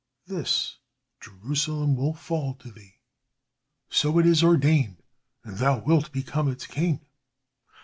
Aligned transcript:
"This. 0.25 0.79
Jerusalem 1.19 1.95
will 1.95 2.15
fall 2.15 2.55
to 2.55 2.71
thee. 2.71 2.95
So 3.91 4.17
it 4.17 4.25
is 4.25 4.41
ordained, 4.43 5.03
and 5.43 5.57
thou 5.57 5.77
wilt 5.77 6.11
become 6.11 6.49
its 6.49 6.65
king." 6.65 7.01